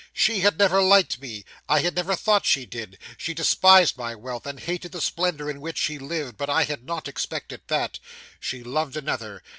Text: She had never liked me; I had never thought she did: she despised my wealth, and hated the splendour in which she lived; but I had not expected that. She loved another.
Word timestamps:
She 0.13 0.39
had 0.39 0.57
never 0.57 0.81
liked 0.81 1.21
me; 1.21 1.45
I 1.69 1.81
had 1.81 1.95
never 1.95 2.15
thought 2.15 2.43
she 2.43 2.65
did: 2.65 2.97
she 3.17 3.35
despised 3.35 3.99
my 3.99 4.15
wealth, 4.15 4.47
and 4.47 4.59
hated 4.59 4.93
the 4.93 4.99
splendour 4.99 5.47
in 5.47 5.61
which 5.61 5.77
she 5.77 5.99
lived; 5.99 6.37
but 6.37 6.49
I 6.49 6.63
had 6.63 6.83
not 6.83 7.07
expected 7.07 7.61
that. 7.67 7.99
She 8.39 8.63
loved 8.63 8.97
another. 8.97 9.43